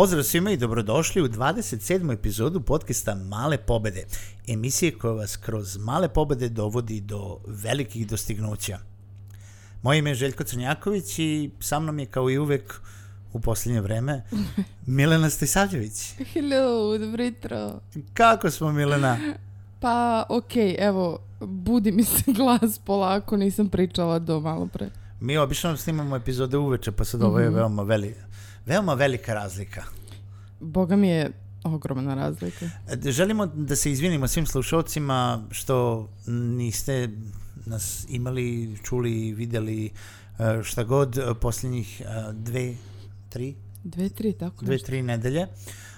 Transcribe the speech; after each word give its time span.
Pozdrav 0.00 0.22
svima 0.22 0.50
i 0.50 0.56
dobrodošli 0.56 1.22
u 1.22 1.28
27. 1.28 2.12
epizodu 2.12 2.60
podcasta 2.60 3.14
Male 3.14 3.58
pobede, 3.58 4.06
emisije 4.48 4.98
koja 4.98 5.12
vas 5.12 5.36
kroz 5.36 5.76
male 5.76 6.08
pobede 6.08 6.48
dovodi 6.48 7.00
do 7.00 7.38
velikih 7.46 8.06
dostignuća. 8.06 8.78
Moje 9.82 9.98
ime 9.98 10.10
je 10.10 10.14
Željko 10.14 10.44
Crnjaković 10.44 11.18
i 11.18 11.50
sa 11.60 11.80
mnom 11.80 11.98
je 11.98 12.06
kao 12.06 12.30
i 12.30 12.38
uvek 12.38 12.80
u 13.32 13.40
posljednje 13.40 13.80
vreme 13.80 14.22
Milena 14.86 15.30
Stajsavljević. 15.30 16.14
Hello, 16.32 16.98
dobro 16.98 17.24
jutro. 17.24 17.80
Kako 18.14 18.50
smo 18.50 18.72
Milena? 18.72 19.18
Pa, 19.80 20.26
okej, 20.28 20.68
okay, 20.68 20.76
evo, 20.78 21.18
budi 21.40 21.92
mi 21.92 22.04
se 22.04 22.32
glas 22.32 22.78
polako, 22.78 23.36
nisam 23.36 23.68
pričala 23.68 24.18
do 24.18 24.40
malo 24.40 24.66
pre. 24.66 24.90
Mi 25.20 25.38
obično 25.38 25.76
snimamo 25.76 26.16
epizode 26.16 26.56
uveče, 26.56 26.92
pa 26.92 27.04
sad 27.04 27.22
ovo 27.22 27.38
je 27.38 27.50
mm 27.50 27.52
-hmm. 27.52 27.56
veoma, 27.56 27.82
veli, 27.82 28.14
veoma 28.66 28.94
velika 28.94 29.34
razlika. 29.34 29.84
Boga 30.60 30.96
mi 30.96 31.08
je 31.08 31.32
ogromna 31.64 32.14
razlika. 32.14 32.70
Želimo 33.04 33.46
da 33.46 33.76
se 33.76 33.92
izvinimo 33.92 34.28
svim 34.28 34.46
slušalcima 34.46 35.44
što 35.50 36.08
niste 36.26 37.08
nas 37.66 38.06
imali, 38.08 38.78
čuli, 38.82 39.32
videli 39.32 39.86
e, 39.86 39.90
šta 40.62 40.84
god 40.84 41.18
e, 41.18 41.22
posljednjih 41.40 42.00
e, 42.00 42.04
dve, 42.32 42.74
tri? 43.28 43.54
Dve, 43.84 44.08
tri, 44.08 44.32
tako 44.32 44.64
Dve, 44.64 44.78
tri 44.78 45.02
nedelje. 45.02 45.46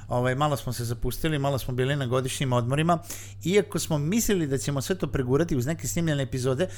Ovaj, 0.08 0.34
malo 0.34 0.56
smo 0.56 0.72
se 0.72 0.84
zapustili, 0.84 1.38
malo 1.38 1.58
smo 1.58 1.74
bili 1.74 1.96
na 1.96 2.06
godišnjim 2.06 2.52
odmorima. 2.52 2.98
Iako 3.44 3.78
smo 3.78 3.98
mislili 3.98 4.46
da 4.46 4.58
ćemo 4.58 4.80
sve 4.80 4.98
to 4.98 5.06
pregurati 5.06 5.56
uz 5.56 5.66
neke 5.66 5.88
snimljene 5.88 6.22
epizode, 6.22 6.68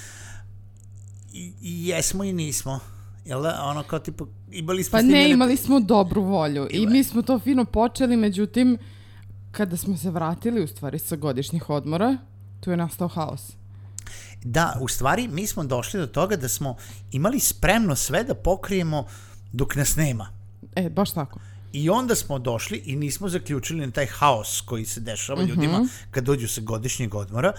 i, 1.32 1.52
jesmo 1.88 2.24
i 2.24 2.32
nismo. 2.32 2.80
Jel 3.24 3.42
da? 3.42 3.62
Ono 3.62 3.82
kao 3.82 3.98
tipo, 3.98 4.26
imali 4.52 4.84
smo 4.84 4.98
Pa 4.98 5.02
ne, 5.02 5.30
imali 5.30 5.56
smo 5.56 5.80
dobru 5.80 6.22
volju. 6.22 6.68
I, 6.70 6.76
I 6.76 6.86
mi 6.86 7.04
smo 7.04 7.22
to 7.22 7.38
fino 7.38 7.64
počeli, 7.64 8.16
međutim, 8.16 8.78
kada 9.50 9.76
smo 9.76 9.96
se 9.96 10.10
vratili 10.10 10.64
u 10.64 10.66
stvari 10.66 10.98
sa 10.98 11.16
godišnjih 11.16 11.70
odmora, 11.70 12.16
tu 12.60 12.70
je 12.70 12.76
nastao 12.76 13.08
haos. 13.08 13.42
Da, 14.44 14.78
u 14.80 14.88
stvari 14.88 15.28
mi 15.28 15.46
smo 15.46 15.64
došli 15.64 16.00
do 16.00 16.06
toga 16.06 16.36
da 16.36 16.48
smo 16.48 16.76
imali 17.12 17.40
spremno 17.40 17.96
sve 17.96 18.24
da 18.24 18.34
pokrijemo 18.34 19.06
dok 19.52 19.76
nas 19.76 19.96
nema. 19.96 20.28
E, 20.76 20.90
baš 20.90 21.10
tako. 21.10 21.40
I 21.72 21.90
onda 21.90 22.14
smo 22.14 22.38
došli 22.38 22.82
i 22.86 22.96
nismo 22.96 23.28
zaključili 23.28 23.86
na 23.86 23.92
taj 23.92 24.06
haos 24.06 24.60
koji 24.60 24.84
se 24.84 25.00
dešava 25.00 25.42
uh 25.42 25.46
-huh. 25.46 25.50
ljudima 25.50 25.88
kad 26.10 26.24
dođu 26.24 26.48
sa 26.48 26.60
godišnjeg 26.60 27.14
odmora. 27.14 27.52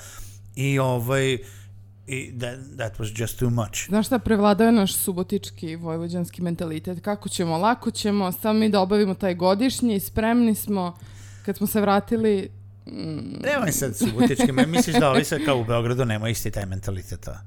I 0.56 0.80
ovaj, 0.80 1.38
i 2.08 2.40
that, 2.40 2.60
that 2.78 3.00
was 3.00 3.20
just 3.22 3.40
too 3.40 3.50
much. 3.50 3.88
Znaš 3.88 4.06
šta, 4.06 4.20
prevladao 4.20 4.66
je 4.66 4.72
naš 4.72 4.96
subotički 4.96 5.76
vojvođanski 5.76 6.42
mentalitet. 6.42 7.04
Kako 7.04 7.30
ćemo, 7.30 7.58
lako 7.58 7.92
ćemo, 7.92 8.32
samo 8.32 8.60
mi 8.60 8.70
da 8.70 8.80
obavimo 8.80 9.14
taj 9.14 9.36
godišnji, 9.36 10.00
spremni 10.00 10.56
smo. 10.56 10.98
Kad 11.46 11.58
smo 11.58 11.68
se 11.68 11.82
vratili... 11.82 12.50
Mm. 12.86 13.42
Nemoj 13.44 13.72
sad 13.72 13.96
subotički, 13.98 14.52
me 14.52 14.66
misliš 14.66 14.96
da 14.96 15.10
ovi 15.10 15.24
sad 15.24 15.40
kao 15.46 15.58
u 15.58 15.66
Beogradu 15.66 16.06
nema 16.06 16.30
isti 16.30 16.52
taj 16.52 16.66
mentalitet, 16.66 17.28
a? 17.28 17.40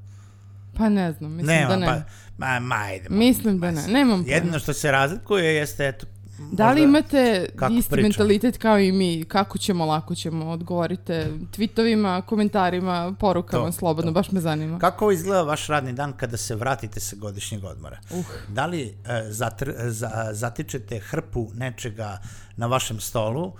Pa 0.76 0.88
ne 0.88 1.12
znam, 1.12 1.32
mislim 1.32 1.56
nema, 1.56 1.68
da 1.68 1.76
ne. 1.76 1.86
Pa, 1.86 2.02
ma, 2.38 2.60
ma, 2.60 2.74
ajde. 2.74 3.06
Mislim 3.10 3.58
da 3.58 3.70
ne, 3.70 3.82
nemam 3.88 4.24
Jedino 4.26 4.58
što 4.58 4.72
se 4.72 4.90
razlikuje 4.90 5.54
jeste, 5.54 5.88
eto, 5.88 6.06
Da 6.38 6.72
li 6.72 6.82
imate 6.82 7.48
isti 7.78 7.90
pričam? 7.90 8.02
mentalitet 8.02 8.58
kao 8.58 8.78
i 8.78 8.92
mi? 8.92 9.24
Kako 9.28 9.58
ćemo, 9.58 9.86
lako 9.86 10.14
ćemo? 10.14 10.50
Odgovorite 10.50 11.32
tweetovima, 11.56 12.22
komentarima, 12.22 13.14
porukama, 13.20 13.66
to, 13.66 13.72
slobodno, 13.72 14.10
to. 14.10 14.14
baš 14.14 14.30
me 14.30 14.40
zanima. 14.40 14.78
Kako 14.78 15.10
izgleda 15.10 15.42
vaš 15.42 15.66
radni 15.66 15.92
dan 15.92 16.12
kada 16.12 16.36
se 16.36 16.54
vratite 16.54 17.00
sa 17.00 17.16
godišnjeg 17.16 17.64
odmora? 17.64 17.98
Uh. 18.10 18.24
Da 18.48 18.66
li 18.66 18.84
uh, 18.84 19.10
zatr, 19.28 19.72
za, 19.86 20.28
zatičete 20.32 20.98
hrpu 20.98 21.50
nečega 21.54 22.18
na 22.56 22.66
vašem 22.66 23.00
stolu 23.00 23.44
uh, 23.44 23.54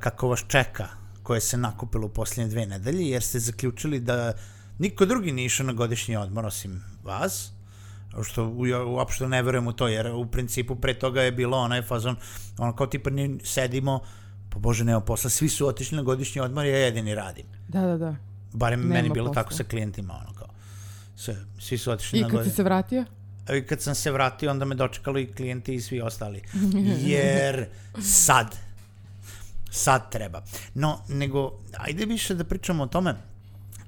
kako 0.00 0.28
vas 0.28 0.44
čeka 0.48 0.88
koje 1.22 1.40
se 1.40 1.56
nakupilo 1.56 2.06
u 2.06 2.08
posljednje 2.08 2.50
dve 2.50 2.66
nedelje, 2.66 3.10
jer 3.10 3.22
ste 3.22 3.38
zaključili 3.38 4.00
da 4.00 4.32
niko 4.78 5.04
drugi 5.04 5.32
nije 5.32 5.46
išao 5.46 5.66
na 5.66 5.72
godišnji 5.72 6.16
odmor 6.16 6.46
osim 6.46 6.84
vas, 7.04 7.52
što 8.22 8.54
uopšte 8.86 9.28
ne 9.28 9.42
verujem 9.42 9.66
u 9.66 9.72
to, 9.72 9.88
jer 9.88 10.06
u 10.06 10.26
principu 10.26 10.76
pre 10.76 10.94
toga 10.94 11.22
je 11.22 11.32
bilo 11.32 11.58
onaj 11.58 11.82
fazon, 11.82 12.16
ono 12.58 12.76
kao 12.76 12.86
tipa 12.86 13.10
ni 13.10 13.38
sedimo, 13.44 14.00
pa 14.50 14.58
bože 14.58 14.84
nema 14.84 15.00
posla, 15.00 15.30
svi 15.30 15.48
su 15.48 15.66
otišli 15.66 15.96
na 15.96 16.02
godišnji 16.02 16.40
odmor, 16.40 16.66
ja 16.66 16.76
jedini 16.76 17.14
radim. 17.14 17.46
Da, 17.68 17.80
da, 17.80 17.96
da. 17.96 18.16
Barem 18.52 18.80
nema 18.80 18.94
meni 18.94 19.10
bilo 19.10 19.26
posla. 19.26 19.42
tako 19.42 19.54
sa 19.54 19.64
klijentima, 19.64 20.14
ono 20.14 20.38
kao. 20.38 20.48
Sve, 21.16 21.36
svi 21.58 21.78
su 21.78 21.90
otišli 21.90 22.18
I 22.18 22.22
na 22.22 22.28
godišnji. 22.28 22.42
I 22.42 22.44
kad 22.44 22.52
si 22.52 22.56
se 22.56 22.62
vratio? 22.62 23.04
I 23.58 23.62
kad 23.62 23.82
sam 23.82 23.94
se 23.94 24.10
vratio, 24.10 24.50
onda 24.50 24.64
me 24.64 24.74
dočekalo 24.74 25.18
i 25.18 25.32
klijenti 25.32 25.74
i 25.74 25.80
svi 25.80 26.00
ostali. 26.00 26.42
Jer 27.12 27.66
sad, 28.02 28.56
sad 29.70 30.10
treba. 30.10 30.42
No, 30.74 30.98
nego, 31.08 31.58
ajde 31.78 32.04
više 32.04 32.34
da 32.34 32.44
pričamo 32.44 32.82
o 32.82 32.86
tome 32.86 33.14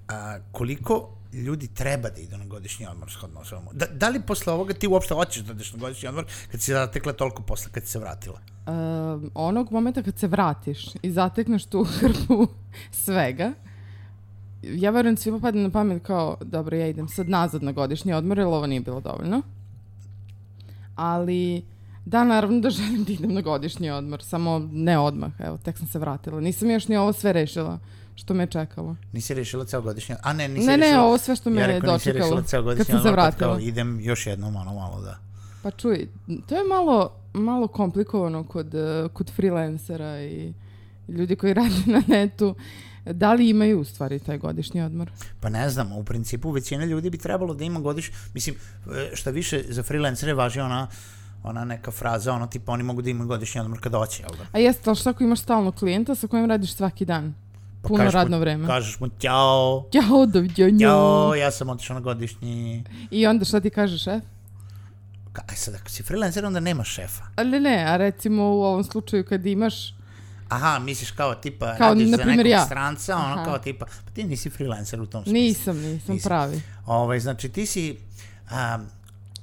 a, 0.08 0.38
koliko 0.52 1.08
ljudi 1.32 1.68
treba 1.74 2.08
da 2.10 2.20
idu 2.20 2.36
na 2.36 2.44
godišnji 2.44 2.86
odmor 2.86 3.10
shodno. 3.10 3.40
Da, 3.72 3.86
da 3.86 4.08
li 4.08 4.22
posle 4.22 4.52
ovoga 4.52 4.74
ti 4.74 4.88
uopšte 4.88 5.14
hoćeš 5.14 5.42
da 5.42 5.52
ideš 5.52 5.72
na 5.72 5.78
godišnji 5.78 6.08
odmor 6.08 6.24
kad 6.50 6.60
si 6.60 6.72
zatekla 6.72 7.12
toliko 7.12 7.42
posle 7.42 7.72
kad 7.72 7.84
si 7.84 7.90
se 7.90 7.98
vratila? 7.98 8.40
Uh, 8.66 8.72
onog 9.34 9.72
momenta 9.72 10.02
kad 10.02 10.18
se 10.18 10.26
vratiš 10.26 10.86
i 11.02 11.10
zatekneš 11.10 11.66
tu 11.66 11.84
hrpu 11.98 12.48
svega, 12.90 13.52
ja 14.62 14.90
verujem 14.90 15.14
da 15.14 15.20
svima 15.20 15.40
padne 15.40 15.62
na 15.62 15.70
pamet 15.70 16.02
kao, 16.02 16.36
dobro, 16.40 16.76
ja 16.76 16.86
idem 16.86 17.08
sad 17.08 17.28
nazad 17.28 17.62
na 17.62 17.72
godišnji 17.72 18.12
odmor, 18.12 18.38
jer 18.38 18.46
ovo 18.46 18.66
nije 18.66 18.80
bilo 18.80 19.00
dovoljno. 19.00 19.42
Ali, 20.96 21.62
da, 22.08 22.24
naravno 22.24 22.60
da 22.60 22.70
želim 22.70 23.04
da 23.04 23.12
idem 23.12 23.34
na 23.34 23.40
godišnji 23.40 23.90
odmor, 23.90 24.22
samo 24.22 24.68
ne 24.72 24.98
odmah, 24.98 25.32
evo, 25.38 25.58
tek 25.58 25.78
sam 25.78 25.86
se 25.86 25.98
vratila. 25.98 26.40
Nisam 26.40 26.70
još 26.70 26.88
ni 26.88 26.96
ovo 26.96 27.12
sve 27.12 27.32
rešila. 27.32 27.74
Uh, 27.74 27.80
što 28.18 28.34
me 28.34 28.46
čekalo. 28.46 28.96
Nisi 29.12 29.34
rešila 29.34 29.64
ceo 29.64 29.80
godišnji 29.80 30.14
A 30.22 30.32
ne, 30.32 30.48
nisi 30.48 30.66
ne, 30.66 30.76
rešila... 30.76 30.92
Ne, 30.92 31.00
ovo 31.00 31.18
sve 31.18 31.36
što 31.36 31.50
me 31.50 31.60
ja 31.60 31.66
je 31.66 31.80
dočekalo. 31.80 31.94
Nisi 31.94 32.12
rešila 32.12 32.42
ceo 32.42 32.62
godišnji 32.62 32.94
vratila. 33.12 33.50
Kao, 33.50 33.58
idem 33.60 34.00
još 34.00 34.26
jednom, 34.26 34.56
ono 34.56 34.74
malo, 34.74 35.00
da. 35.00 35.18
Pa 35.62 35.70
čuj, 35.70 36.08
to 36.48 36.56
je 36.56 36.64
malo, 36.64 37.12
malo 37.32 37.68
komplikovano 37.68 38.44
kod, 38.44 38.74
kod 39.12 39.30
freelancera 39.36 40.22
i 40.22 40.54
ljudi 41.08 41.36
koji 41.36 41.54
rade 41.60 41.82
na 41.86 42.02
netu. 42.06 42.54
Da 43.04 43.32
li 43.32 43.48
imaju 43.48 43.80
u 43.80 43.84
stvari 43.84 44.18
taj 44.18 44.38
godišnji 44.38 44.82
odmor? 44.82 45.10
Pa 45.40 45.48
ne 45.48 45.70
znam, 45.70 45.92
u 45.92 46.04
principu 46.04 46.50
većina 46.50 46.84
ljudi 46.84 47.10
bi 47.10 47.18
trebalo 47.18 47.54
da 47.54 47.64
ima 47.64 47.80
godišnji, 47.80 48.14
mislim, 48.34 48.56
šta 49.14 49.30
više 49.30 49.64
za 49.68 49.82
freelancere 49.82 50.34
važi 50.34 50.60
ona 50.60 50.88
ona 51.42 51.64
neka 51.64 51.90
fraza, 51.90 52.32
ono 52.32 52.46
tipa 52.46 52.72
oni 52.72 52.82
mogu 52.82 53.02
da 53.02 53.10
imaju 53.10 53.28
godišnji 53.28 53.60
odmor 53.60 53.80
kad 53.80 53.92
hoće, 53.92 54.22
jel 54.22 54.30
da? 54.38 54.46
A 54.52 54.58
jeste, 54.58 54.90
ali 54.90 54.96
šta 54.96 55.10
ako 55.10 55.24
imaš 55.24 55.40
stalno 55.40 55.72
klijenta 55.72 56.14
sa 56.14 56.26
kojim 56.26 56.46
radiš 56.46 56.74
svaki 56.74 57.04
dan? 57.04 57.34
Pa 57.82 57.88
Puno 57.88 58.10
radno 58.10 58.36
mu, 58.36 58.40
vreme. 58.40 58.66
Kažeš 58.66 59.00
mu 59.00 59.08
ćao. 59.08 59.88
Ćao, 59.92 60.26
doviđenja. 60.26 60.86
Ćao, 60.86 61.34
ja 61.34 61.50
sam 61.50 61.68
otišao 61.68 61.94
na 61.94 62.00
godišnji. 62.00 62.84
I 63.10 63.26
onda 63.26 63.44
šta 63.44 63.60
ti 63.60 63.70
kažeš, 63.70 64.04
šef? 64.04 64.22
Kaj 65.32 65.56
sad, 65.56 65.74
ako 65.74 65.90
si 65.90 66.02
freelancer, 66.02 66.44
onda 66.44 66.60
nema 66.60 66.84
šefa. 66.84 67.22
Ali 67.36 67.60
ne, 67.60 67.84
a 67.88 67.96
recimo 67.96 68.42
u 68.42 68.62
ovom 68.62 68.84
slučaju 68.84 69.24
kad 69.24 69.46
imaš... 69.46 69.94
Aha, 70.48 70.78
misliš 70.78 71.10
kao 71.10 71.34
tipa 71.34 71.74
kao, 71.76 71.88
radiš 71.88 72.08
za 72.08 72.24
nekog 72.24 72.46
ja. 72.46 72.64
stranca, 72.66 73.16
ono 73.16 73.34
Aha. 73.34 73.44
kao 73.44 73.58
tipa, 73.58 73.86
pa 73.86 74.10
ti 74.14 74.24
nisi 74.24 74.50
freelancer 74.50 75.00
u 75.00 75.06
tom 75.06 75.24
smislu. 75.24 75.42
Nisam, 75.42 75.76
nisam, 75.76 76.14
nisam. 76.14 76.28
pravi. 76.28 76.60
Ovaj, 76.86 77.20
znači 77.20 77.48
ti 77.48 77.66
si 77.66 77.98
um, 78.50 78.86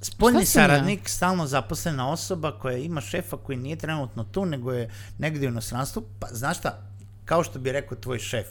spoljni 0.05 0.45
saradnik, 0.45 0.99
ja? 0.99 1.09
stalno 1.09 1.47
zaposlena 1.47 2.09
osoba 2.09 2.59
koja 2.59 2.77
ima 2.77 3.01
šefa 3.01 3.37
koji 3.37 3.57
nije 3.57 3.75
trenutno 3.75 4.23
tu, 4.23 4.45
nego 4.45 4.73
je 4.73 4.89
negdje 5.17 5.47
u 5.47 5.51
inostranstvu, 5.51 6.03
pa 6.19 6.27
znaš 6.31 6.57
šta, 6.57 6.81
kao 7.25 7.43
što 7.43 7.59
bi 7.59 7.71
rekao 7.71 7.97
tvoj 7.97 8.19
šef, 8.19 8.47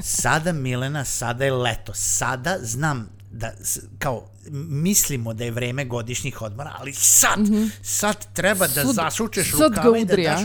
sada 0.00 0.52
Milena, 0.52 1.04
sada 1.04 1.44
je 1.44 1.52
leto, 1.52 1.94
sada 1.94 2.58
znam 2.62 3.08
da, 3.30 3.52
kao, 3.98 4.28
mislimo 4.68 5.34
da 5.34 5.44
je 5.44 5.50
vreme 5.50 5.84
godišnjih 5.84 6.42
odmora, 6.42 6.76
ali 6.78 6.92
sad, 6.92 7.38
mm 7.38 7.44
-hmm. 7.44 7.70
sad 7.82 8.32
treba 8.32 8.66
da 8.66 8.82
sud, 8.82 8.94
zasučeš 8.94 9.52
rukave 9.52 10.00
i 10.00 10.04
da 10.04 10.16
daš 10.16 10.40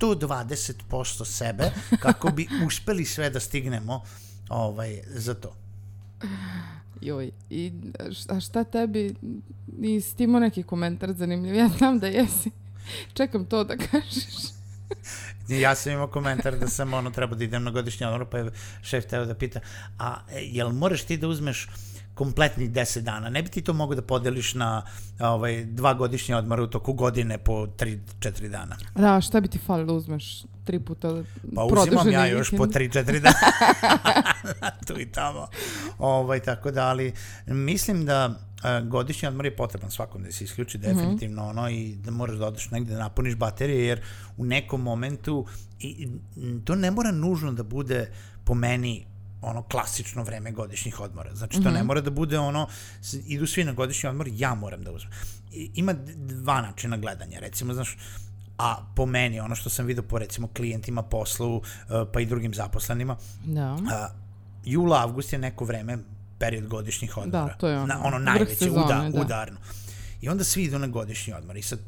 120% 0.00 1.24
sebe 1.24 1.70
kako 2.02 2.30
bi 2.30 2.48
uspeli 2.66 3.04
sve 3.04 3.30
da 3.30 3.40
stignemo 3.40 4.02
ovaj, 4.48 5.00
za 5.06 5.34
to. 5.34 5.56
Joj, 7.04 7.30
i 7.50 7.72
a 8.28 8.40
šta 8.40 8.64
tebi, 8.64 9.14
nisi 9.78 10.16
ti 10.16 10.24
imao 10.24 10.40
neki 10.40 10.62
komentar 10.62 11.12
zanimljiv? 11.12 11.54
Ja 11.54 11.68
znam 11.78 11.98
da 11.98 12.06
jesi. 12.06 12.50
Čekam 13.14 13.44
to 13.44 13.64
da 13.64 13.76
kažeš. 13.76 14.24
ja 15.48 15.74
sam 15.74 15.92
imao 15.92 16.06
komentar 16.06 16.58
da 16.58 16.66
sam 16.68 16.94
ono 16.94 17.10
treba 17.10 17.36
da 17.36 17.44
idem 17.44 17.64
na 17.64 17.70
godišnji 17.70 18.06
odmor, 18.06 18.28
pa 18.30 18.38
je 18.38 18.50
šef 18.82 19.06
teo 19.06 19.24
da 19.24 19.34
pita, 19.34 19.60
a 19.98 20.20
e, 20.32 20.40
jel 20.40 20.72
moraš 20.72 21.02
ti 21.02 21.16
da 21.16 21.28
uzmeš 21.28 21.68
kompletnih 22.14 22.70
10 22.70 23.00
dana. 23.00 23.30
Ne 23.30 23.42
bi 23.42 23.48
ti 23.48 23.62
to 23.62 23.72
mogo 23.72 23.94
da 23.94 24.02
podeliš 24.02 24.54
na 24.54 24.82
ovaj, 25.20 25.64
dva 25.64 25.94
godišnje 25.94 26.36
odmora 26.36 26.62
u 26.62 26.66
toku 26.66 26.92
godine 26.92 27.38
po 27.38 27.66
3-4 27.66 28.48
dana. 28.48 28.76
Da, 28.94 29.20
šta 29.20 29.40
bi 29.40 29.48
ti 29.48 29.58
falilo 29.58 29.94
uzmeš 29.94 30.42
tri 30.64 30.80
puta 30.80 31.22
Pa 31.54 31.64
uzimam 31.64 32.10
ja 32.10 32.26
još 32.26 32.50
po 32.50 32.66
3-4 32.66 33.20
dana. 33.20 33.34
tu 34.86 35.00
i 35.00 35.06
tamo. 35.06 35.46
Ovaj, 35.98 36.40
tako 36.40 36.70
da, 36.70 36.86
ali 36.86 37.12
mislim 37.46 38.04
da 38.04 38.26
uh, 38.26 38.88
godišnji 38.88 39.28
odmor 39.28 39.44
je 39.44 39.56
potreban 39.56 39.90
svakom 39.90 40.22
da 40.22 40.32
se 40.32 40.44
isključi 40.44 40.78
definitivno 40.78 41.42
mm 41.42 41.46
-hmm. 41.46 41.50
ono 41.50 41.70
i 41.70 41.96
da 41.96 42.10
moraš 42.10 42.36
da 42.36 42.46
odeš 42.46 42.70
negde 42.70 42.92
da 42.92 42.98
napuniš 42.98 43.36
baterije 43.36 43.86
jer 43.86 44.00
u 44.36 44.44
nekom 44.44 44.82
momentu 44.82 45.46
i, 45.80 46.08
to 46.64 46.74
ne 46.74 46.90
mora 46.90 47.10
nužno 47.10 47.52
da 47.52 47.62
bude 47.62 48.10
po 48.44 48.54
meni 48.54 49.06
ono 49.44 49.62
klasično 49.62 50.22
vreme 50.22 50.52
godišnjih 50.52 51.00
odmora. 51.00 51.34
Znači, 51.34 51.54
to 51.54 51.60
mm 51.60 51.64
-hmm. 51.64 51.74
ne 51.74 51.84
mora 51.84 52.00
da 52.00 52.10
bude 52.10 52.38
ono, 52.38 52.68
idu 53.26 53.46
svi 53.46 53.64
na 53.64 53.72
godišnji 53.72 54.08
odmor, 54.08 54.28
ja 54.32 54.54
moram 54.54 54.82
da 54.82 54.92
uzmem. 54.92 55.12
I, 55.52 55.70
ima 55.74 55.94
dva 56.16 56.62
načina 56.62 56.96
gledanja, 56.96 57.38
recimo, 57.38 57.74
znaš, 57.74 57.96
a 58.58 58.76
po 58.96 59.06
meni, 59.06 59.40
ono 59.40 59.54
što 59.54 59.70
sam 59.70 59.86
vidio 59.86 60.02
po 60.02 60.18
recimo 60.18 60.48
klijentima, 60.48 61.02
poslu, 61.02 61.56
uh, 61.56 61.62
pa 62.12 62.20
i 62.20 62.26
drugim 62.26 62.54
zaposlenima, 62.54 63.16
da. 63.44 63.72
Uh, 63.74 63.80
jula, 64.64 65.02
avgust 65.02 65.32
je 65.32 65.38
neko 65.38 65.64
vreme, 65.64 65.98
period 66.38 66.66
godišnjih 66.66 67.16
odmora. 67.16 67.46
Da, 67.46 67.54
to 67.54 67.68
je 67.68 67.76
ono. 67.76 67.86
Na, 67.86 68.00
ono 68.04 68.18
najveće, 68.18 68.54
sezone, 68.54 68.84
uda, 68.84 69.10
da. 69.12 69.20
udarno. 69.20 69.58
I 70.20 70.28
onda 70.28 70.44
svi 70.44 70.62
idu 70.62 70.78
na 70.78 70.86
godišnji 70.86 71.32
odmor. 71.32 71.56
I 71.56 71.62
sad, 71.62 71.78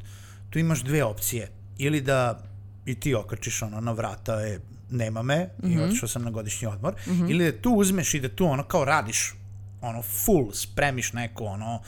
tu 0.50 0.58
imaš 0.58 0.82
dve 0.82 1.04
opcije. 1.04 1.50
Ili 1.78 2.00
da 2.00 2.42
i 2.86 2.94
ti 3.00 3.14
okačiš 3.14 3.62
ono 3.62 3.80
na 3.80 3.92
vrata, 3.92 4.32
e, 4.32 4.58
nema 4.90 5.22
me 5.22 5.44
mm 5.44 5.66
-hmm. 5.66 5.72
i 5.72 5.76
mhm. 5.76 5.84
otišao 5.84 6.08
sam 6.08 6.22
na 6.22 6.30
godišnji 6.30 6.68
odmor, 6.68 6.94
mm 7.06 7.10
-hmm. 7.10 7.30
ili 7.30 7.52
da 7.52 7.60
tu 7.60 7.70
uzmeš 7.70 8.14
i 8.14 8.20
da 8.20 8.28
tu 8.28 8.46
ono 8.46 8.62
kao 8.62 8.84
radiš 8.84 9.34
ono 9.80 10.02
full, 10.02 10.52
spremiš 10.52 11.12
neko 11.12 11.44
ono 11.44 11.80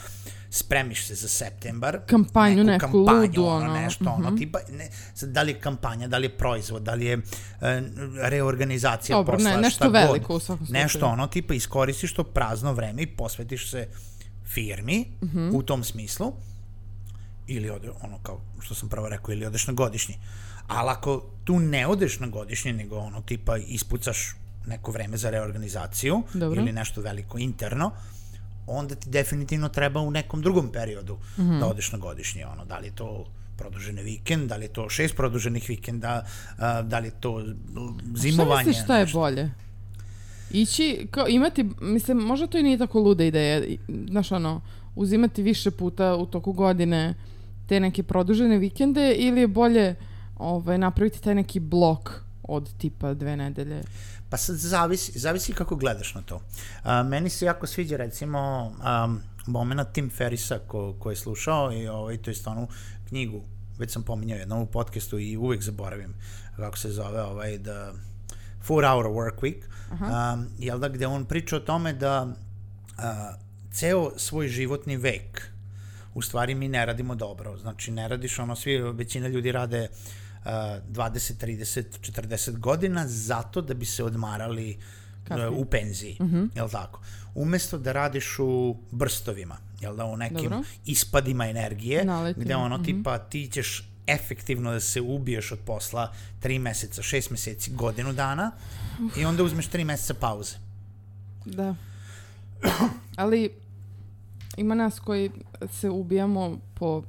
spremiš 0.50 1.06
se 1.06 1.14
za 1.14 1.28
septembar 1.28 1.98
kampanju 2.06 2.64
neku, 2.64 2.66
neku 2.66 2.80
kampanju, 2.80 3.20
ludu 3.20 3.44
ono, 3.44 3.74
nešto 3.74 4.04
mm 4.04 4.06
-hmm. 4.06 4.14
ono 4.14 4.28
mhm. 4.28 4.36
tipa 4.36 4.58
ne, 4.72 4.88
sad, 5.14 5.28
da 5.28 5.42
li 5.42 5.52
je 5.52 5.60
kampanja, 5.60 6.08
da 6.08 6.18
li 6.18 6.24
je 6.26 6.36
proizvod 6.36 6.82
da 6.82 6.94
li 6.94 7.04
je 7.04 7.16
uh, 7.16 7.22
reorganizacija 8.22 9.18
Dobro, 9.18 9.32
posla, 9.32 9.50
ne, 9.50 9.56
nešto 9.56 9.84
šta 9.84 9.88
veliko 9.88 10.28
god, 10.28 10.36
u 10.36 10.44
svakom 10.44 10.66
nešto 10.70 11.06
ono 11.06 11.26
tipa 11.26 11.54
iskoristiš 11.54 12.14
to 12.14 12.24
prazno 12.24 12.72
vreme 12.72 13.02
i 13.02 13.06
posvetiš 13.06 13.70
se 13.70 13.88
firmi 14.44 15.06
mm 15.22 15.26
-hmm. 15.26 15.50
u 15.54 15.62
tom 15.62 15.84
smislu 15.84 16.32
ili 17.46 17.70
ode, 17.70 17.90
ono 18.00 18.18
kao 18.22 18.40
što 18.60 18.74
sam 18.74 18.88
prvo 18.88 19.08
rekao 19.08 19.32
ili 19.32 19.46
odeš 19.46 19.66
na 19.66 19.72
godišnji 19.72 20.18
ali 20.68 20.90
ako 20.90 21.22
tu 21.44 21.58
ne 21.58 21.86
odeš 21.86 22.20
na 22.20 22.26
godišnje, 22.26 22.72
nego 22.72 22.98
ono 22.98 23.20
tipa 23.20 23.56
ispucaš 23.56 24.34
neko 24.66 24.90
vreme 24.90 25.16
za 25.16 25.30
reorganizaciju 25.30 26.22
Dobro. 26.34 26.60
ili 26.60 26.72
nešto 26.72 27.00
veliko 27.00 27.38
interno, 27.38 27.90
onda 28.66 28.94
ti 28.94 29.10
definitivno 29.10 29.68
treba 29.68 30.00
u 30.00 30.10
nekom 30.10 30.42
drugom 30.42 30.72
periodu 30.72 31.14
mm 31.14 31.42
-hmm. 31.42 31.60
da 31.60 31.66
odeš 31.66 31.92
na 31.92 31.98
godišnje. 31.98 32.46
Ono, 32.46 32.64
da 32.64 32.78
li 32.78 32.86
je 32.86 32.94
to 32.94 33.26
produženi 33.56 34.02
vikend, 34.02 34.48
da 34.48 34.56
li 34.56 34.64
je 34.64 34.68
to 34.68 34.88
šest 34.88 35.16
produženih 35.16 35.68
vikenda, 35.68 36.24
da 36.84 36.98
li 36.98 37.06
je 37.06 37.12
to 37.20 37.44
zimovanje. 38.14 38.62
Šta 38.62 38.68
misliš 38.68 38.84
šta 38.84 38.96
je 38.96 39.04
nešto. 39.04 39.18
bolje? 39.18 39.50
Ići, 40.50 41.06
kao 41.10 41.28
imati, 41.28 41.66
mislim, 41.80 42.18
možda 42.18 42.46
to 42.46 42.58
i 42.58 42.62
nije 42.62 42.78
tako 42.78 43.00
luda 43.00 43.24
ideja, 43.24 43.62
znaš 44.08 44.32
ono, 44.32 44.60
uzimati 44.96 45.42
više 45.42 45.70
puta 45.70 46.16
u 46.16 46.26
toku 46.26 46.52
godine 46.52 47.14
te 47.66 47.80
neke 47.80 48.02
produžene 48.02 48.58
vikende 48.58 49.14
ili 49.14 49.40
je 49.40 49.46
bolje 49.46 49.94
ovaj, 50.38 50.78
napraviti 50.78 51.22
taj 51.22 51.34
neki 51.34 51.60
blok 51.60 52.10
od 52.42 52.78
tipa 52.78 53.14
dve 53.14 53.36
nedelje? 53.36 53.82
Pa 54.30 54.36
sad 54.36 54.56
zavisi, 54.56 55.18
zavisi 55.18 55.52
kako 55.52 55.76
gledaš 55.76 56.14
na 56.14 56.22
to. 56.22 56.40
A, 56.82 57.02
meni 57.02 57.30
se 57.30 57.44
jako 57.44 57.66
sviđa 57.66 57.96
recimo 57.96 58.72
um, 59.04 59.20
moment 59.46 59.92
Tim 59.92 60.10
Ferrisa 60.10 60.58
ko, 60.58 60.94
ko 60.98 61.10
je 61.10 61.16
slušao 61.16 61.72
i 61.72 61.88
ovaj, 61.88 62.16
to 62.16 62.30
je 62.30 62.34
stvarno 62.34 62.66
knjigu, 63.08 63.42
već 63.78 63.92
sam 63.92 64.02
pominjao 64.02 64.38
jednom 64.38 64.62
u 64.62 64.66
podcastu 64.66 65.18
i 65.18 65.36
uvek 65.36 65.62
zaboravim 65.62 66.14
kako 66.56 66.78
se 66.78 66.90
zove 66.90 67.22
ovaj, 67.22 67.58
The 67.58 67.98
Four 68.60 68.84
Hour 68.84 69.06
Work 69.06 69.40
Week, 69.40 69.62
Aha. 69.92 70.34
um, 70.34 70.46
jel 70.58 70.78
da, 70.78 70.88
gde 70.88 71.06
on 71.06 71.24
priča 71.24 71.56
o 71.56 71.60
tome 71.60 71.92
da 71.92 72.22
uh, 72.24 73.04
ceo 73.72 74.10
svoj 74.16 74.48
životni 74.48 74.96
vek 74.96 75.52
u 76.18 76.22
stvari 76.22 76.54
mi 76.54 76.68
ne 76.68 76.86
radimo 76.86 77.14
dobro. 77.14 77.56
Znači, 77.56 77.90
ne 77.90 78.08
radiš 78.08 78.38
ono, 78.38 78.56
svi, 78.56 78.78
većina 78.78 79.28
ljudi 79.28 79.52
rade 79.52 79.88
20, 80.44 81.46
30, 81.46 81.84
40 82.00 82.58
godina 82.58 83.08
zato 83.08 83.60
da 83.60 83.74
bi 83.74 83.84
se 83.84 84.04
odmarali 84.04 84.78
Kakvi? 85.24 85.46
u 85.48 85.64
penziji, 85.64 86.16
mm 86.20 86.24
-hmm. 86.24 86.48
jel 86.54 86.68
tako? 86.68 87.00
Umesto 87.34 87.78
da 87.78 87.92
radiš 87.92 88.38
u 88.38 88.76
brstovima, 88.90 89.56
jel 89.80 89.96
da, 89.96 90.04
u 90.04 90.16
nekim 90.16 90.50
Dobro. 90.50 90.62
ispadima 90.86 91.48
energije, 91.48 92.04
Naletim. 92.04 92.42
gde 92.42 92.56
ono 92.56 92.78
mm 92.78 92.80
-hmm. 92.80 92.84
tipa 92.84 93.18
ti 93.18 93.50
ćeš 93.52 93.84
efektivno 94.06 94.72
da 94.72 94.80
se 94.80 95.00
ubiješ 95.00 95.52
od 95.52 95.58
posla 95.66 96.12
3 96.42 96.58
meseca, 96.58 97.02
6 97.02 97.30
meseci, 97.30 97.70
godinu 97.74 98.12
dana 98.12 98.52
Uf. 99.06 99.16
i 99.16 99.24
onda 99.24 99.42
uzmeš 99.42 99.68
3 99.70 99.84
meseca 99.84 100.14
pauze. 100.14 100.56
Da. 101.44 101.74
Ali 103.16 103.50
ima 104.58 104.74
nas 104.74 105.00
koji 105.00 105.30
se 105.72 105.90
ubijamo 105.90 106.58
po 106.74 107.02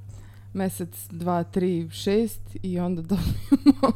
mesec, 0.54 1.08
dva, 1.10 1.44
tri, 1.44 1.90
šest 1.92 2.42
i 2.64 2.80
onda 2.80 3.02
dobijemo 3.16 3.92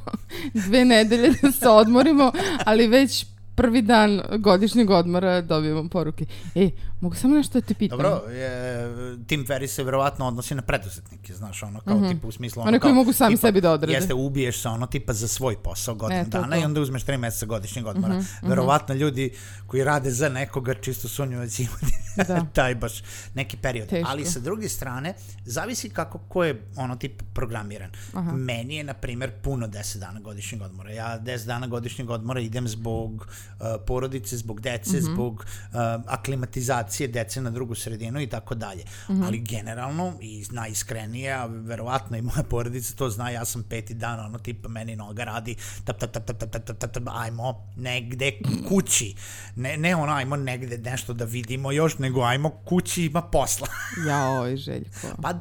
dve 0.54 0.86
nedelje 0.86 1.34
da 1.42 1.52
se 1.52 1.70
odmorimo, 1.70 2.32
ali 2.66 2.88
već 2.88 3.26
prvi 3.56 3.82
dan 3.82 4.22
godišnjeg 4.38 4.90
odmora 4.90 5.42
dobijemo 5.42 5.90
poruke. 5.90 6.26
E, 6.56 6.70
mogu 7.02 7.16
samo 7.16 7.36
nešto 7.36 7.62
da 7.62 7.68
te 7.68 7.74
pitam? 7.74 7.98
Dobro, 7.98 8.32
je, 8.32 9.18
Tim 9.28 9.46
Ferry 9.46 9.68
se 9.68 9.84
verovatno 9.84 10.28
odnosi 10.28 10.56
na 10.56 10.62
preduzetnike, 10.62 11.34
znaš, 11.34 11.64
ono, 11.64 11.80
kao 11.80 11.98
mm 11.98 12.04
-hmm. 12.04 12.14
tipa 12.14 12.28
u 12.28 12.32
smislu... 12.32 12.62
Ono, 12.62 12.68
One 12.68 12.80
koji 12.80 12.92
kao, 12.92 12.96
mogu 12.96 13.14
sami 13.14 13.36
tipa, 13.36 13.48
sebi 13.48 13.62
da 13.62 13.72
odrede. 13.72 13.94
Jeste, 13.94 14.14
ubiješ 14.14 14.62
se, 14.62 14.70
ono, 14.70 14.88
tipa 14.88 15.14
za 15.14 15.28
svoj 15.28 15.56
posao 15.64 15.96
godinu 15.96 16.22
e, 16.22 16.26
dana 16.26 16.56
to. 16.56 16.62
i 16.62 16.66
onda 16.66 16.82
uzmeš 16.82 17.04
tri 17.04 17.18
meseca 17.18 17.46
godišnjeg 17.46 17.86
odmora. 17.86 18.14
Mm 18.14 18.22
-hmm. 18.22 18.50
Verovatno 18.50 18.96
ljudi 18.96 19.34
koji 19.68 19.84
rade 19.84 20.12
za 20.12 20.30
nekoga 20.30 20.74
čisto 20.74 21.08
sumnju 21.08 21.40
da 21.40 21.48
će 21.54 21.64
imati 21.64 22.03
da. 22.16 22.46
taj 22.54 22.76
baš 22.76 23.04
neki 23.34 23.58
period. 23.58 23.90
Teško. 23.90 24.10
Ali 24.12 24.26
sa 24.26 24.40
druge 24.40 24.70
strane, 24.70 25.14
zavisi 25.46 25.90
kako, 25.90 26.18
ko 26.18 26.44
je 26.44 26.66
ono 26.76 26.96
tip 26.96 27.22
programiran. 27.34 27.92
Aha. 28.14 28.32
Meni 28.32 28.76
je, 28.76 28.84
na 28.84 28.94
primer, 28.94 29.32
puno 29.42 29.68
10 29.68 29.98
dana 29.98 30.20
godišnjeg 30.20 30.62
odmora. 30.62 30.92
Ja 30.92 31.20
10 31.20 31.46
dana 31.46 31.68
godišnjeg 31.68 32.10
odmora 32.10 32.40
idem 32.40 32.68
zbog 32.68 33.14
uh, 33.14 33.68
porodice, 33.88 34.38
zbog 34.38 34.62
dece, 34.62 34.98
mm 34.98 35.00
-hmm. 35.00 35.14
zbog 35.14 35.34
uh, 35.34 35.78
aklimatizacije 36.08 37.08
dece 37.08 37.42
na 37.42 37.50
drugu 37.50 37.76
sredinu 37.76 38.22
i 38.22 38.28
tako 38.28 38.56
dalje. 38.56 38.84
Mhm. 39.10 39.24
Ali 39.24 39.40
generalno, 39.40 40.14
i 40.22 40.46
najiskrenije, 40.52 41.34
a 41.34 41.46
verovatno 41.46 42.18
i 42.18 42.22
moja 42.22 42.44
porodica 42.50 42.96
to 42.96 43.10
zna, 43.10 43.30
ja 43.30 43.46
sam 43.46 43.64
peti 43.64 43.94
dan, 43.94 44.20
ono 44.20 44.40
tipa 44.40 44.70
meni 44.70 44.96
noga 44.96 45.24
radi, 45.24 45.56
tap, 45.84 46.00
tap, 46.00 46.12
tap, 46.12 46.26
tap, 46.26 46.38
tap, 46.40 46.52
tap, 46.52 46.66
tap, 46.66 46.78
tap, 46.80 46.92
tap, 46.92 47.04
ajmo 47.16 47.68
negde 47.76 48.32
kući. 48.70 49.16
Ne, 49.56 49.78
ne 49.78 49.96
ono, 49.96 50.14
ajmo 50.14 50.36
negde 50.36 50.78
nešto 50.78 51.14
da 51.14 51.26
vidimo 51.26 51.72
još, 51.72 51.98
nego 52.04 52.22
ajmo 52.22 52.50
kući 52.50 53.06
ima 53.06 53.22
posla. 53.22 53.68
Jao, 54.08 54.56
Željko. 54.56 55.08
Pa 55.22 55.34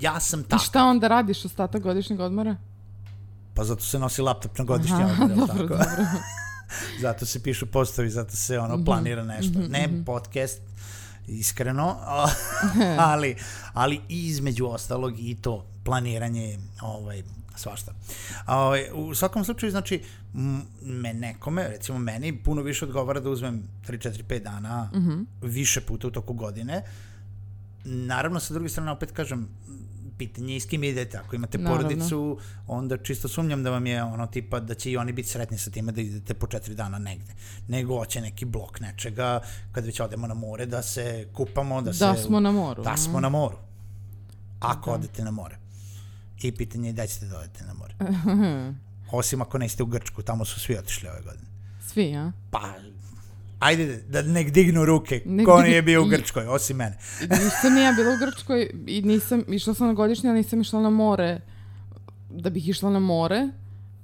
ja 0.00 0.20
sam 0.20 0.44
tako. 0.44 0.62
I 0.62 0.66
šta 0.66 0.84
onda 0.84 1.08
radiš 1.08 1.44
ostatak 1.44 1.82
godišnjeg 1.82 2.20
odmora? 2.20 2.56
Pa 3.54 3.64
zato 3.64 3.82
se 3.84 3.98
nosi 3.98 4.22
laptop 4.22 4.58
na 4.58 4.64
godišnji 4.64 5.04
odmor, 5.04 5.28
dobro, 5.28 5.46
tako? 5.46 5.62
Dobro. 5.62 6.06
zato 7.02 7.26
se 7.26 7.42
pišu 7.42 7.66
postovi, 7.66 8.10
zato 8.10 8.36
se 8.36 8.58
ono 8.58 8.74
mhm. 8.74 8.84
planira 8.84 9.24
nešto. 9.24 9.58
Mm 9.58 9.62
-hmm, 9.62 9.70
ne 9.70 9.86
mhm. 9.86 10.04
podcast, 10.04 10.60
iskreno, 11.26 11.96
ali, 13.12 13.36
ali 13.72 14.00
između 14.08 14.66
ostalog 14.66 15.14
i 15.18 15.34
to 15.42 15.66
planiranje 15.84 16.58
ovaj, 16.80 17.22
svašta. 17.58 17.92
Ovaj, 18.46 18.88
u 18.94 19.14
svakom 19.14 19.44
slučaju, 19.44 19.70
znači, 19.70 20.02
me 20.82 21.14
nekome, 21.14 21.68
recimo 21.68 21.98
meni, 21.98 22.42
puno 22.42 22.62
više 22.62 22.84
odgovara 22.84 23.20
da 23.20 23.30
uzmem 23.30 23.62
3, 23.88 24.08
4, 24.08 24.22
5 24.28 24.42
dana 24.42 24.90
mm 24.94 24.98
-hmm. 24.98 25.24
više 25.42 25.80
puta 25.80 26.06
u 26.08 26.10
toku 26.10 26.32
godine. 26.34 26.82
Naravno, 27.84 28.40
sa 28.40 28.54
druge 28.54 28.68
strane, 28.68 28.90
opet 28.90 29.12
kažem, 29.12 29.48
pitanje 30.18 30.54
je 30.54 30.60
s 30.60 30.66
kim 30.66 30.84
idete. 30.84 31.18
Ako 31.18 31.36
imate 31.36 31.58
Naravno. 31.58 31.88
porodicu, 31.88 32.38
onda 32.66 32.96
čisto 32.96 33.28
sumnjam 33.28 33.62
da 33.62 33.70
vam 33.70 33.86
je 33.86 34.02
ono 34.02 34.26
tipa 34.26 34.60
da 34.60 34.74
će 34.74 34.90
i 34.90 34.96
oni 34.96 35.12
biti 35.12 35.28
sretni 35.28 35.58
sa 35.58 35.70
time 35.70 35.92
da 35.92 36.00
idete 36.00 36.34
po 36.34 36.46
četiri 36.46 36.74
dana 36.74 36.98
negde. 36.98 37.32
Nego 37.68 37.98
hoće 37.98 38.20
neki 38.20 38.44
blok 38.44 38.80
nečega, 38.80 39.40
kad 39.72 39.84
već 39.84 40.00
odemo 40.00 40.26
na 40.26 40.34
more, 40.34 40.66
da 40.66 40.82
se 40.82 41.28
kupamo, 41.32 41.82
da, 41.82 41.90
da 41.90 41.92
se... 41.92 42.04
Da 42.04 42.16
smo 42.16 42.40
na 42.40 42.52
moru. 42.52 42.82
Da 42.82 42.96
smo 42.96 43.20
na 43.20 43.28
moru. 43.28 43.56
Ako 44.60 44.90
da. 44.90 44.94
odete 44.94 45.24
na 45.24 45.30
more. 45.30 45.61
I 46.48 46.52
pitanje 46.52 46.88
je 46.88 46.92
da 46.92 47.06
ćete 47.06 47.26
da 47.26 47.38
odete 47.38 47.64
na 47.64 47.74
more. 47.74 47.94
Osim 49.12 49.42
ako 49.42 49.58
neste 49.58 49.82
u 49.82 49.86
Grčku, 49.86 50.22
tamo 50.22 50.44
su 50.44 50.60
svi 50.60 50.76
otišli 50.78 51.08
ove 51.08 51.20
godine. 51.22 51.46
Svi, 51.86 52.16
a? 52.16 52.32
Pa, 52.50 52.74
ajde 53.58 53.96
da 54.08 54.22
nek 54.22 54.50
dignu 54.50 54.84
ruke, 54.84 55.22
nek 55.26 55.46
ko 55.46 55.62
nije 55.62 55.82
bio 55.82 56.02
u 56.02 56.06
Grčkoj, 56.06 56.46
osim 56.46 56.76
mene. 56.76 56.98
nisam 57.20 57.76
ja 57.76 57.92
bila 57.92 58.14
u 58.14 58.18
Grčkoj 58.18 58.70
i 58.86 59.02
nisam, 59.02 59.44
išla 59.48 59.74
sam 59.74 59.86
na 59.86 59.92
godišnje, 59.92 60.30
ali 60.30 60.38
nisam 60.38 60.60
išla 60.60 60.80
na 60.80 60.90
more. 60.90 61.40
Da 62.30 62.50
bih 62.50 62.68
išla 62.68 62.90
na 62.90 62.98
more, 62.98 63.48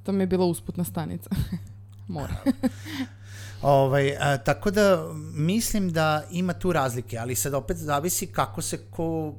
to 0.02 0.12
mi 0.12 0.22
je 0.22 0.26
bila 0.26 0.44
usputna 0.44 0.84
stanica. 0.84 1.30
more. 2.08 2.34
Ovaj, 3.62 4.16
a, 4.20 4.38
tako 4.38 4.70
da 4.70 5.12
mislim 5.34 5.92
da 5.92 6.24
ima 6.30 6.52
tu 6.52 6.72
razlike, 6.72 7.18
ali 7.18 7.34
sad 7.34 7.54
opet 7.54 7.76
zavisi 7.76 8.26
kako 8.26 8.62
se 8.62 8.78
ko 8.90 9.34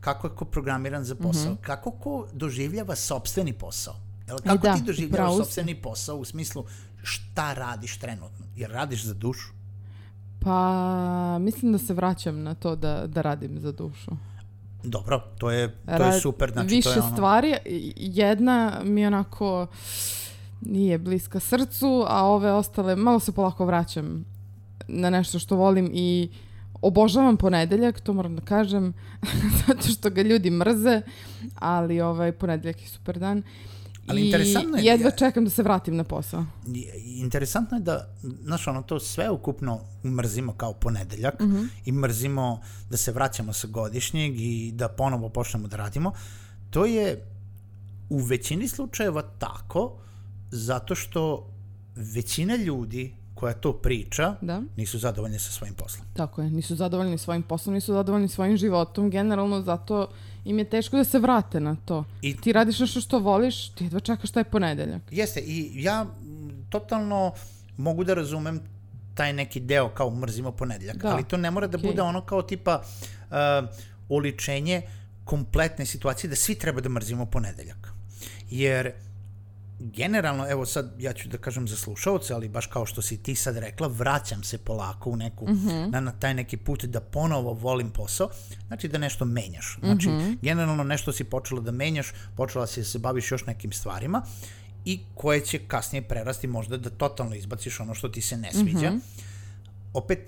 kako 0.00 0.26
je 0.26 0.34
ko 0.34 0.44
programiran 0.44 1.04
za 1.04 1.14
posao, 1.14 1.52
mm 1.52 1.54
-hmm. 1.54 1.60
kako 1.60 1.90
ko 1.90 2.26
doživljava 2.32 2.96
sobstveni 2.96 3.52
posao. 3.52 3.94
Jel, 4.26 4.38
kako 4.38 4.58
da, 4.58 4.74
ti 4.74 4.82
doživljavaš 4.82 5.36
sobstveni 5.36 5.74
posao 5.74 6.16
u 6.16 6.24
smislu 6.24 6.64
šta 7.02 7.52
radiš 7.52 7.98
trenutno? 7.98 8.46
Jer 8.56 8.70
radiš 8.70 9.04
za 9.04 9.14
dušu? 9.14 9.48
Pa, 10.40 11.38
mislim 11.40 11.72
da 11.72 11.78
se 11.78 11.94
vraćam 11.94 12.42
na 12.42 12.54
to 12.54 12.76
da, 12.76 13.06
da 13.06 13.22
radim 13.22 13.60
za 13.60 13.72
dušu. 13.72 14.10
Dobro, 14.82 15.22
to 15.38 15.50
je, 15.50 15.76
to 15.86 16.04
je 16.04 16.20
super. 16.20 16.52
Znači, 16.52 16.68
više 16.74 16.88
to 16.88 16.94
je 16.94 17.00
ono... 17.00 17.12
stvari, 17.12 17.54
jedna 17.96 18.80
mi 18.84 19.06
onako 19.06 19.66
nije 20.60 20.98
bliska 20.98 21.40
srcu, 21.40 22.04
a 22.08 22.24
ove 22.24 22.52
ostale, 22.52 22.96
malo 22.96 23.20
se 23.20 23.32
polako 23.32 23.66
vraćam 23.66 24.24
na 24.88 25.10
nešto 25.10 25.38
što 25.38 25.56
volim 25.56 25.90
i 25.92 26.30
obožavam 26.80 27.36
ponedeljak, 27.36 28.00
to 28.00 28.12
moram 28.12 28.36
da 28.36 28.42
kažem, 28.42 28.92
zato 29.66 29.88
što 29.88 30.10
ga 30.10 30.22
ljudi 30.22 30.50
mrze, 30.50 31.02
ali 31.54 32.00
ovaj 32.00 32.32
ponedeljak 32.32 32.82
je 32.82 32.88
super 32.88 33.18
dan. 33.18 33.42
Ali 34.08 34.22
I 34.22 34.24
interesantno 34.24 34.78
je, 34.78 34.84
jedva 34.84 35.10
čekam 35.10 35.44
da 35.44 35.50
se 35.50 35.62
vratim 35.62 35.96
na 35.96 36.04
posao. 36.04 36.46
Interesantno 37.04 37.76
je 37.76 37.82
da, 37.82 38.14
znaš, 38.42 38.66
ono, 38.66 38.82
to 38.82 39.00
sve 39.00 39.30
ukupno 39.30 39.80
mrzimo 40.04 40.52
kao 40.52 40.72
ponedeljak 40.72 41.40
mm 41.40 41.44
-hmm. 41.44 41.68
i 41.84 41.92
mrzimo 41.92 42.60
da 42.90 42.96
se 42.96 43.12
vraćamo 43.12 43.52
sa 43.52 43.66
godišnjeg 43.66 44.40
i 44.40 44.72
da 44.74 44.88
ponovo 44.88 45.28
počnemo 45.28 45.68
da 45.68 45.76
radimo. 45.76 46.12
To 46.70 46.84
je 46.86 47.26
u 48.10 48.18
većini 48.18 48.68
slučajeva 48.68 49.22
tako 49.22 49.98
zato 50.50 50.94
što 50.94 51.50
većina 51.96 52.56
ljudi 52.56 53.14
koja 53.38 53.54
to 53.54 53.72
priča 53.72 54.34
da. 54.40 54.62
nisu 54.76 54.98
zadovoljni 54.98 55.38
sa 55.38 55.50
svojim 55.50 55.74
poslom. 55.74 56.06
Tako 56.14 56.42
je, 56.42 56.50
nisu 56.50 56.76
zadovoljni 56.76 57.18
svojim 57.18 57.42
poslom, 57.42 57.74
nisu 57.74 57.92
zadovoljni 57.92 58.28
svojim 58.28 58.56
životom, 58.56 59.10
generalno 59.10 59.62
zato 59.62 60.08
im 60.44 60.58
je 60.58 60.64
teško 60.64 60.96
da 60.96 61.04
se 61.04 61.18
vrate 61.18 61.60
na 61.60 61.76
to. 61.84 62.04
I, 62.22 62.36
ti 62.36 62.52
radiš 62.52 62.80
nešto 62.80 63.00
što 63.00 63.18
voliš, 63.18 63.68
ti 63.68 63.84
jedva 63.84 64.00
čekaš 64.00 64.30
taj 64.30 64.44
ponedeljak. 64.44 65.02
Jeste, 65.10 65.40
i 65.40 65.82
ja 65.82 66.06
totalno 66.68 67.32
mogu 67.76 68.04
da 68.04 68.14
razumem 68.14 68.60
taj 69.14 69.32
neki 69.32 69.60
deo 69.60 69.88
kao 69.88 70.10
mrzimo 70.10 70.52
ponedeljak, 70.52 70.96
da. 70.96 71.08
ali 71.08 71.24
to 71.24 71.36
ne 71.36 71.50
mora 71.50 71.66
da 71.66 71.78
okay. 71.78 71.86
bude 71.86 72.02
ono 72.02 72.20
kao 72.20 72.42
tipa 72.42 72.82
uh, 72.82 73.68
uličenje 74.08 74.82
kompletne 75.24 75.86
situacije 75.86 76.30
da 76.30 76.36
svi 76.36 76.54
treba 76.54 76.80
da 76.80 76.88
mrzimo 76.88 77.26
ponedeljak. 77.26 77.92
Jer 78.50 78.92
generalno, 79.78 80.50
evo 80.50 80.66
sad 80.66 80.94
ja 80.98 81.12
ću 81.12 81.28
da 81.28 81.38
kažem 81.38 81.68
za 81.68 81.76
slušalce, 81.76 82.34
ali 82.34 82.48
baš 82.48 82.66
kao 82.66 82.86
što 82.86 83.02
si 83.02 83.22
ti 83.22 83.34
sad 83.34 83.56
rekla, 83.56 83.88
vraćam 83.88 84.44
se 84.44 84.58
polako 84.58 85.10
u 85.10 85.16
neku, 85.16 85.48
mm 85.48 85.54
-hmm. 85.54 85.90
na, 85.90 86.00
na 86.00 86.12
taj 86.12 86.34
neki 86.34 86.56
put 86.56 86.84
da 86.84 87.00
ponovo 87.00 87.52
volim 87.52 87.90
posao, 87.90 88.30
znači 88.66 88.88
da 88.88 88.98
nešto 88.98 89.24
menjaš. 89.24 89.78
Znači, 89.80 90.08
mm 90.08 90.12
-hmm. 90.12 90.36
generalno 90.42 90.84
nešto 90.84 91.12
si 91.12 91.24
počela 91.24 91.60
da 91.60 91.70
menjaš, 91.70 92.12
počela 92.36 92.66
si 92.66 92.80
da 92.80 92.86
se 92.86 92.98
baviš 92.98 93.30
još 93.30 93.46
nekim 93.46 93.72
stvarima 93.72 94.22
i 94.84 95.00
koje 95.14 95.40
će 95.40 95.58
kasnije 95.58 96.02
prerasti 96.02 96.46
možda 96.46 96.76
da 96.76 96.90
totalno 96.90 97.34
izbaciš 97.34 97.80
ono 97.80 97.94
što 97.94 98.08
ti 98.08 98.20
se 98.20 98.36
ne 98.36 98.52
sviđa. 98.52 98.90
Mm 98.90 98.94
-hmm. 98.94 99.00
Opet, 99.94 100.18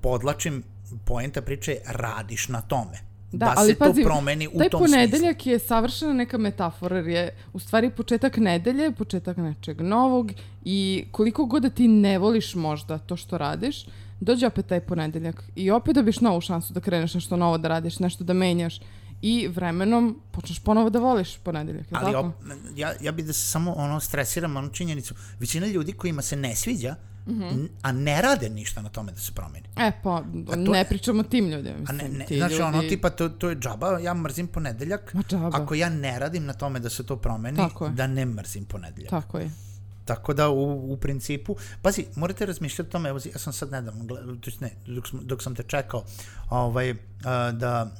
podlačim, 0.00 0.62
poenta 1.04 1.42
priče 1.42 1.72
je 1.72 1.82
radiš 1.86 2.48
na 2.48 2.60
tome 2.60 3.05
da, 3.32 3.46
da 3.46 3.54
ali 3.56 3.72
se 3.72 3.78
pazi, 3.78 4.02
to 4.02 4.08
promeni 4.08 4.46
u 4.46 4.50
tom 4.50 4.58
smislu. 4.60 4.78
Taj 4.78 4.80
ponedeljak 4.80 5.46
je 5.46 5.58
savršena 5.58 6.12
neka 6.12 6.38
metafora, 6.38 6.96
jer 6.96 7.06
je 7.06 7.34
u 7.52 7.58
stvari 7.58 7.90
početak 7.90 8.36
nedelje, 8.36 8.92
početak 8.92 9.36
nečeg 9.36 9.80
novog 9.80 10.32
i 10.64 11.04
koliko 11.10 11.44
god 11.44 11.62
da 11.62 11.70
ti 11.70 11.88
ne 11.88 12.18
voliš 12.18 12.54
možda 12.54 12.98
to 12.98 13.16
što 13.16 13.38
radiš, 13.38 13.86
dođe 14.20 14.46
opet 14.46 14.66
taj 14.66 14.80
ponedeljak 14.80 15.44
i 15.56 15.70
opet 15.70 15.94
dobiš 15.94 16.20
novu 16.20 16.40
šansu 16.40 16.72
da 16.72 16.80
kreneš 16.80 17.14
nešto 17.14 17.36
novo 17.36 17.58
da 17.58 17.68
radiš, 17.68 17.98
nešto 17.98 18.24
da 18.24 18.32
menjaš 18.32 18.80
i 19.22 19.48
vremenom 19.48 20.20
počneš 20.30 20.58
ponovo 20.58 20.90
da 20.90 20.98
voliš 20.98 21.38
ponedeljak. 21.38 21.86
Ali? 21.90 22.14
Op, 22.14 22.26
ja, 22.76 22.92
ja 23.00 23.12
bih 23.12 23.26
da 23.26 23.32
se 23.32 23.46
samo 23.46 23.72
ono 23.72 24.00
stresiram 24.00 24.56
onu 24.56 24.68
činjenicu. 24.68 25.14
Većina 25.40 25.66
ljudi 25.66 25.92
kojima 25.92 26.22
se 26.22 26.36
ne 26.36 26.56
sviđa, 26.56 26.94
Mm 27.26 27.32
-hmm. 27.32 27.68
a 27.82 27.92
ne 27.92 28.22
rade 28.22 28.48
ništa 28.48 28.82
na 28.82 28.88
tome 28.88 29.12
da 29.12 29.18
se 29.18 29.32
promeni. 29.32 29.66
E, 29.76 29.92
pa, 30.02 30.24
ne 30.56 30.78
je, 30.78 30.84
pričamo 30.84 31.22
tim 31.22 31.48
ljudima. 31.48 31.76
Mislim, 31.78 32.00
a 32.00 32.02
ne, 32.02 32.08
ne, 32.08 32.26
znači, 32.36 32.54
ljudi... 32.54 32.62
ono, 32.62 32.82
tipa, 32.82 33.10
to, 33.10 33.28
to 33.28 33.48
je 33.48 33.56
džaba, 33.56 33.98
ja 33.98 34.14
mrzim 34.14 34.46
ponedeljak, 34.46 35.14
Ma 35.14 35.22
džaba. 35.22 35.50
ako 35.52 35.74
ja 35.74 35.88
ne 35.88 36.18
radim 36.18 36.46
na 36.46 36.52
tome 36.52 36.80
da 36.80 36.90
se 36.90 37.06
to 37.06 37.16
promeni, 37.16 37.58
da 37.94 38.06
ne 38.06 38.26
mrzim 38.26 38.64
ponedeljak. 38.64 39.10
Tako 39.10 39.38
je. 39.38 39.50
Tako 40.04 40.34
da 40.34 40.48
u, 40.48 40.92
u 40.92 40.96
principu, 40.96 41.56
pazi, 41.82 42.04
morate 42.16 42.46
razmišljati 42.46 42.88
o 42.88 42.92
tome, 42.92 43.08
evo, 43.08 43.18
ja 43.32 43.38
sam 43.38 43.52
sad 43.52 43.70
nedavno, 43.70 44.04
ne, 44.60 44.70
dok, 44.86 45.04
dok 45.12 45.42
sam 45.42 45.54
te 45.54 45.62
čekao, 45.62 46.04
ovaj, 46.50 46.94
da 47.52 47.90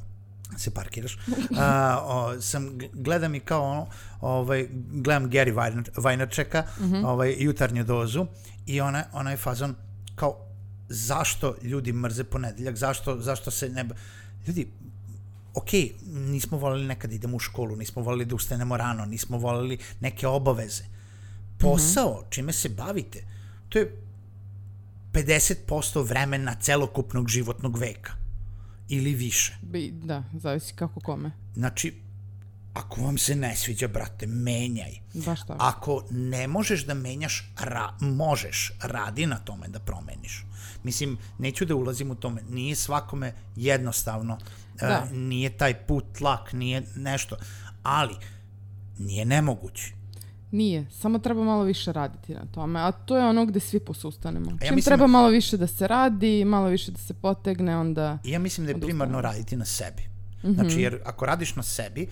se 0.56 0.70
parkiraš, 0.70 1.14
uh, 1.14 1.58
o, 2.02 2.40
sam, 2.40 2.78
gledam 2.92 3.34
i 3.34 3.40
kao 3.40 3.62
ono, 3.62 3.86
ovaj, 4.20 4.68
gledam 4.92 5.30
Gary 5.30 5.54
Vaynercheka, 5.96 6.62
mm 6.80 6.84
-hmm. 6.84 7.06
ovaj, 7.06 7.36
jutarnju 7.38 7.84
dozu 7.84 8.26
i 8.66 8.80
ona, 8.80 9.04
onaj 9.12 9.36
fazon 9.36 9.74
kao 10.14 10.46
zašto 10.88 11.54
ljudi 11.62 11.92
mrze 11.92 12.24
ponedeljak, 12.24 12.76
zašto, 12.76 13.20
zašto 13.20 13.50
se 13.50 13.68
ne... 13.68 13.84
Ljudi, 14.46 14.68
ok, 15.54 15.68
nismo 16.06 16.58
volili 16.58 16.86
nekad 16.86 17.12
idemo 17.12 17.36
u 17.36 17.40
školu, 17.40 17.76
nismo 17.76 18.02
volili 18.02 18.24
da 18.24 18.34
ustanemo 18.34 18.76
rano, 18.76 19.06
nismo 19.06 19.38
volili 19.38 19.78
neke 20.00 20.26
obaveze. 20.26 20.84
Posao, 21.58 22.12
mm 22.12 22.24
-hmm. 22.24 22.30
čime 22.30 22.52
se 22.52 22.68
bavite, 22.68 23.24
to 23.68 23.78
je 23.78 24.02
50% 25.12 26.08
vremena 26.08 26.54
celokupnog 26.60 27.28
životnog 27.28 27.78
veka. 27.78 28.25
Ili 28.88 29.14
više. 29.14 29.56
Bi, 29.62 29.90
da, 30.04 30.24
zavisi 30.34 30.74
kako 30.74 31.00
kome. 31.00 31.30
Znači, 31.54 32.06
Ako 32.76 33.00
vam 33.00 33.18
se 33.18 33.34
ne 33.34 33.56
sviđa, 33.56 33.88
brate, 33.88 34.26
menjaj. 34.26 35.00
Baš 35.14 35.40
tako. 35.40 35.56
Ako 35.58 36.04
ne 36.10 36.48
možeš 36.48 36.84
da 36.86 36.94
menjaš, 36.94 37.52
ra, 37.60 37.92
možeš, 38.00 38.72
radi 38.82 39.26
na 39.26 39.38
tome 39.38 39.68
da 39.68 39.78
promeniš. 39.78 40.44
Mislim, 40.82 41.18
neću 41.38 41.64
da 41.64 41.74
ulazim 41.74 42.10
u 42.10 42.14
tome, 42.14 42.42
nije 42.50 42.76
svakome 42.76 43.32
jednostavno, 43.56 44.38
e, 44.80 44.86
da. 44.86 45.08
nije 45.12 45.56
taj 45.56 45.86
put 45.86 46.20
lak, 46.20 46.52
nije 46.52 46.82
nešto, 46.96 47.36
ali 47.82 48.14
nije 48.98 49.24
nemoguće. 49.24 49.92
Nije, 50.50 50.86
samo 50.90 51.18
treba 51.18 51.44
malo 51.44 51.62
više 51.62 51.92
raditi 51.92 52.34
na 52.34 52.46
tome, 52.54 52.80
a 52.80 52.92
to 52.92 53.16
je 53.16 53.24
ono 53.24 53.46
gde 53.46 53.60
svi 53.60 53.80
posustanemo. 53.80 54.50
Ja 54.50 54.66
Čim 54.66 54.74
mislim, 54.74 54.82
treba 54.82 55.06
malo 55.06 55.28
više 55.28 55.56
da 55.56 55.66
se 55.66 55.86
radi, 55.86 56.44
malo 56.44 56.68
više 56.68 56.92
da 56.92 56.98
se 56.98 57.14
potegne, 57.14 57.76
onda... 57.76 58.18
Ja 58.24 58.38
mislim 58.38 58.66
da 58.66 58.72
je 58.72 58.80
primarno 58.80 59.20
raditi 59.20 59.56
na 59.56 59.64
sebi. 59.64 60.02
Mm 60.02 60.48
-hmm. 60.48 60.54
Znači, 60.54 60.80
jer 60.80 61.00
ako 61.04 61.26
radiš 61.26 61.56
na 61.56 61.62
sebi, 61.62 62.08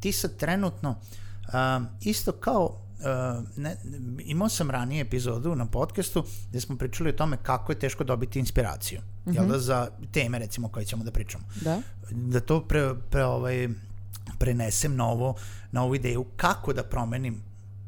ti 0.00 0.12
sad 0.12 0.36
trenutno, 0.36 0.90
uh, 0.90 1.84
isto 2.00 2.32
kao 2.32 2.84
uh, 2.98 3.44
ne, 3.56 3.76
imao 4.24 4.48
sam 4.48 4.70
ranije 4.70 5.00
epizodu 5.00 5.54
na 5.54 5.66
podcastu 5.66 6.24
gde 6.50 6.60
smo 6.60 6.76
pričali 6.76 7.10
o 7.10 7.12
tome 7.12 7.36
kako 7.42 7.72
je 7.72 7.78
teško 7.78 8.04
dobiti 8.04 8.38
inspiraciju. 8.38 9.00
Mm 9.00 9.30
-hmm. 9.30 9.34
Jel 9.34 9.46
da 9.46 9.58
za 9.58 9.88
teme 10.12 10.38
recimo 10.38 10.68
koje 10.68 10.86
ćemo 10.86 11.04
da 11.04 11.10
pričamo. 11.10 11.44
Da. 11.60 11.80
Da 12.10 12.40
to 12.40 12.60
pre, 12.60 12.94
pre 13.10 13.24
ovaj, 13.24 13.68
prenesem 14.38 14.96
na, 14.96 15.06
ovo, 15.08 15.34
na 15.72 15.82
ovu 15.82 15.94
ideju 15.94 16.24
kako 16.36 16.72
da 16.72 16.82
promenim 16.82 17.42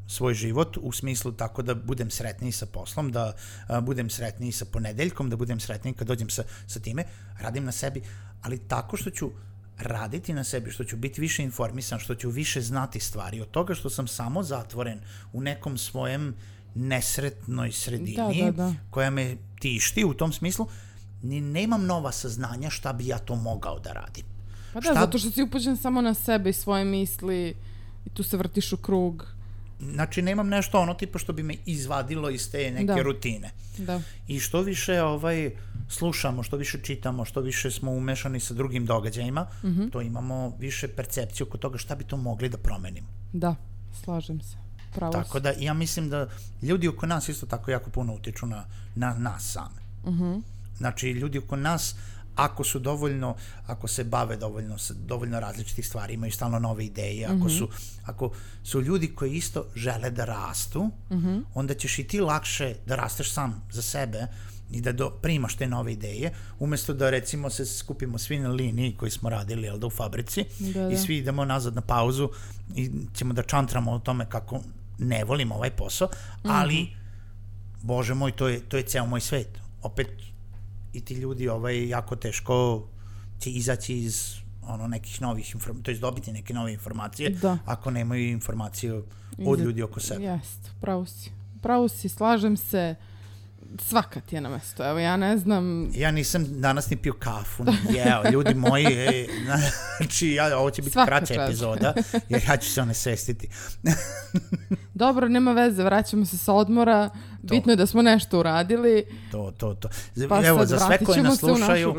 svoj 0.07 0.35
život 0.35 0.77
u 0.81 0.93
smislu 0.93 1.33
tako 1.33 1.63
da 1.63 1.75
budem 1.75 2.11
sretniji 2.11 2.53
sa 2.53 2.67
poslom, 2.67 3.13
da 3.13 3.33
a, 3.69 3.81
budem 3.81 4.11
sretniji 4.11 4.53
sa 4.53 4.65
ponedeljkom, 4.65 5.31
da 5.31 5.37
budem 5.37 5.61
sretniji 5.61 5.95
kad 5.95 6.07
dođem 6.07 6.31
sa, 6.31 6.43
sa 6.67 6.81
time, 6.81 7.05
radim 7.41 7.65
na 7.65 7.73
sebi, 7.73 8.03
ali 8.43 8.59
tako 8.59 8.97
što 8.97 9.11
ću 9.11 9.31
raditi 9.79 10.33
na 10.33 10.45
sebi, 10.45 10.71
što 10.71 10.85
ću 10.85 10.97
biti 10.97 11.21
više 11.21 11.43
informisan, 11.43 11.99
što 11.99 12.15
ću 12.15 12.31
više 12.31 12.61
znati 12.61 13.01
stvari 13.01 13.41
od 13.41 13.51
toga 13.51 13.75
što 13.75 13.91
sam 13.91 14.09
samo 14.09 14.43
zatvoren 14.43 15.01
u 15.33 15.41
nekom 15.41 15.79
svojem 15.79 16.35
nesretnoj 16.75 17.73
sredini 17.73 18.17
da, 18.17 18.45
da, 18.45 18.51
da. 18.53 18.75
koja 18.91 19.11
me 19.11 19.37
tišti 19.61 20.05
u 20.05 20.15
tom 20.15 20.33
smislu, 20.33 20.67
ni 21.23 21.41
nemam 21.41 21.87
nova 21.87 22.13
saznanja 22.13 22.71
šta 22.71 22.93
bi 22.93 23.07
ja 23.07 23.19
to 23.19 23.37
mogao 23.37 23.79
da 23.79 23.93
radim. 23.93 24.25
Pa 24.73 24.81
da, 24.81 24.85
šta... 24.91 25.01
zato 25.01 25.19
što 25.19 25.31
si 25.31 25.43
upućen 25.43 25.77
samo 25.77 26.01
na 26.01 26.15
sebe 26.15 26.51
i 26.51 26.53
svoje 26.53 26.85
misli 26.85 27.57
i 28.07 28.11
tu 28.15 28.23
se 28.23 28.37
vrtiš 28.37 28.73
u 28.73 28.77
krug. 28.77 29.36
Znači, 29.81 30.23
nemam 30.23 30.49
nešto 30.49 30.81
ono 30.81 30.95
tipa 30.95 31.19
što 31.19 31.33
bi 31.33 31.43
me 31.43 31.55
izvadilo 31.67 32.31
iz 32.31 32.51
te 32.51 32.71
neke 32.71 32.85
da. 32.85 33.03
rutine. 33.03 33.51
Da. 33.79 34.01
I 34.29 34.41
što 34.41 34.61
više 34.61 35.03
ovaj, 35.03 35.51
slušamo, 35.89 36.43
što 36.43 36.57
više 36.57 36.79
čitamo, 36.83 37.25
što 37.25 37.41
više 37.41 37.71
smo 37.71 37.91
umešani 37.91 38.41
sa 38.41 38.55
drugim 38.55 38.87
događajima, 38.87 39.47
mm 39.63 39.67
-hmm. 39.67 39.91
to 39.91 40.01
imamo 40.01 40.57
više 40.59 40.89
percepciju 40.89 41.47
kod 41.47 41.61
toga 41.61 41.79
šta 41.79 41.95
bi 41.95 42.05
to 42.05 42.17
mogli 42.17 42.49
da 42.49 42.59
promenimo. 42.59 43.09
Da, 43.33 43.55
slažem 44.05 44.41
se. 44.41 44.57
Pravo 44.95 45.13
tako 45.13 45.41
da 45.41 45.53
ja 45.59 45.75
mislim 45.75 46.09
da 46.09 46.29
ljudi 46.63 46.89
oko 46.89 47.07
nas 47.07 47.29
isto 47.29 47.47
tako 47.47 47.71
jako 47.71 47.91
puno 47.91 48.15
utiču 48.15 48.47
na, 48.47 48.65
na 48.95 49.15
nas 49.15 49.53
same. 49.53 49.83
Mm 50.05 50.23
-hmm. 50.23 50.43
Znači, 50.79 51.11
ljudi 51.11 51.39
oko 51.39 51.57
nas 51.57 51.95
ako 52.37 52.65
su 52.65 52.79
dovoljno, 52.79 53.37
ako 53.67 53.89
se 53.89 54.05
bave 54.05 54.37
dovoljno, 54.37 54.77
dovoljno 54.95 55.41
različitih 55.41 55.87
stvari, 55.87 56.15
imaju 56.15 56.33
stalno 56.33 56.59
nove 56.59 56.85
ideje, 56.85 57.27
ako, 57.27 57.49
su, 57.49 57.69
ako 58.05 58.31
su 58.65 58.83
ljudi 58.83 59.15
koji 59.15 59.33
isto 59.33 59.67
žele 59.75 60.11
da 60.11 60.25
rastu, 60.25 60.91
onda 61.55 61.75
ćeš 61.75 61.99
i 61.99 62.05
ti 62.05 62.21
lakše 62.21 62.75
da 62.87 62.97
rasteš 62.97 63.33
sam 63.33 63.69
za 63.73 63.83
sebe 63.83 64.27
i 64.71 64.81
da 64.81 64.93
do, 64.93 65.11
primaš 65.11 65.55
te 65.55 65.67
nove 65.67 65.93
ideje, 65.93 66.33
umesto 66.59 66.95
da 66.95 67.11
recimo 67.11 67.51
se 67.51 67.67
skupimo 67.67 68.19
svi 68.19 68.39
na 68.39 68.49
liniji 68.49 68.97
koji 68.97 69.11
smo 69.11 69.29
radili 69.29 69.67
jel 69.67 69.79
da, 69.79 69.87
u 69.87 69.91
fabrici 69.91 70.45
Da, 70.59 70.83
da. 70.83 70.91
i 70.91 70.97
svi 70.97 71.17
idemo 71.17 71.45
nazad 71.45 71.75
na 71.75 71.81
pauzu 71.81 72.29
i 72.75 72.91
ćemo 73.15 73.35
da 73.35 73.43
čantramo 73.43 73.93
o 73.93 73.99
tome 73.99 74.27
kako 74.29 74.61
ne 74.99 75.25
volimo 75.25 75.55
ovaj 75.55 75.71
posao, 75.71 76.09
ali 76.43 76.89
bože 77.83 78.15
moj, 78.15 78.33
to 78.33 78.49
je, 78.49 78.61
to 78.61 78.77
je 78.77 78.83
ceo 78.83 79.07
moj 79.07 79.21
svet. 79.21 79.59
Opet 79.83 80.09
i 80.97 81.01
ti 81.01 81.15
ljudi 81.15 81.49
ovaj, 81.49 81.89
jako 81.89 82.17
teško 82.17 82.87
će 83.39 83.51
izaći 83.51 83.99
iz 83.99 84.35
ono 84.63 84.89
nekih 84.89 85.23
novih 85.23 85.55
informacija, 85.55 85.85
to 85.85 85.91
je 85.91 85.99
dobiti 85.99 86.33
neke 86.33 86.55
nove 86.55 86.73
informacije, 86.73 87.31
Da. 87.31 87.59
ako 87.65 87.91
nemaju 87.91 88.29
informaciju 88.29 89.05
od 89.47 89.61
ljudi 89.61 89.83
oko 89.83 90.01
sebe. 90.01 90.25
Jest, 90.25 90.71
pravo 90.81 91.07
si. 91.07 91.31
Pravo 91.63 91.89
si, 91.89 92.09
slažem 92.09 92.57
se. 92.57 92.95
Svaka 93.81 94.21
ti 94.21 94.35
je 94.35 94.41
na 94.41 94.49
mesto. 94.49 94.85
Evo, 94.85 94.99
ja 94.99 95.17
ne 95.17 95.39
znam, 95.39 95.91
Ja 95.95 96.11
nisam 96.11 96.47
danas 96.51 96.91
ni 96.91 96.97
pio 96.97 97.13
kafu, 97.15 97.65
ni 97.65 97.73
jeo, 97.91 98.31
ljudi 98.33 98.55
moji, 98.57 98.87
e, 98.87 99.27
znači, 99.99 100.29
ja, 100.29 100.59
ovo 100.59 100.71
će 100.71 100.83
biti 100.83 100.93
Svaka 100.93 101.07
kraća 101.09 101.35
čast. 101.35 101.41
epizoda, 101.41 101.95
jer 102.29 102.43
ja 102.49 102.57
ću 102.57 102.71
se 102.71 102.83
onesvestiti. 102.83 103.49
dobro, 104.95 105.29
nema 105.29 105.53
veze, 105.53 105.85
vraćamo 105.85 106.27
se 106.27 106.39
sa 106.39 106.53
odmora. 106.53 107.11
Bitno 107.43 107.73
je 107.73 107.77
da 107.77 107.87
smo 107.87 108.03
nešto 108.03 108.39
uradili. 108.39 109.05
To, 109.33 109.53
to, 109.53 109.75
to. 109.75 109.89
Pa 110.29 110.43
Evo, 110.43 110.67
za 110.67 110.79
sve 110.79 110.99
ćemo 111.07 111.23
nas 111.23 111.39
slušaju, 111.39 111.95